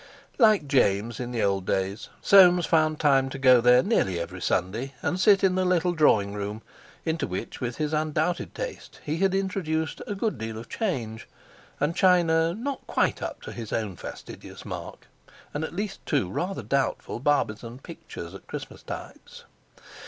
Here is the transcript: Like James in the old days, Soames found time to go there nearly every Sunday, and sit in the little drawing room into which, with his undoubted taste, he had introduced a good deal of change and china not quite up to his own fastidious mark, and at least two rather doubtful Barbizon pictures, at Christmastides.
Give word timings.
Like 0.39 0.67
James 0.67 1.19
in 1.19 1.29
the 1.31 1.43
old 1.43 1.67
days, 1.67 2.09
Soames 2.23 2.65
found 2.65 2.99
time 2.99 3.29
to 3.29 3.37
go 3.37 3.61
there 3.61 3.83
nearly 3.83 4.19
every 4.19 4.41
Sunday, 4.41 4.95
and 5.03 5.19
sit 5.19 5.43
in 5.43 5.53
the 5.53 5.63
little 5.63 5.91
drawing 5.91 6.33
room 6.33 6.63
into 7.05 7.27
which, 7.27 7.61
with 7.61 7.77
his 7.77 7.93
undoubted 7.93 8.55
taste, 8.55 8.99
he 9.03 9.17
had 9.17 9.35
introduced 9.35 10.01
a 10.07 10.15
good 10.15 10.39
deal 10.39 10.57
of 10.57 10.69
change 10.69 11.27
and 11.79 11.95
china 11.95 12.55
not 12.55 12.79
quite 12.87 13.21
up 13.21 13.43
to 13.43 13.51
his 13.51 13.71
own 13.71 13.95
fastidious 13.95 14.65
mark, 14.65 15.05
and 15.53 15.63
at 15.63 15.75
least 15.75 16.03
two 16.07 16.27
rather 16.31 16.63
doubtful 16.63 17.19
Barbizon 17.19 17.77
pictures, 17.83 18.33
at 18.33 18.47
Christmastides. 18.47 19.43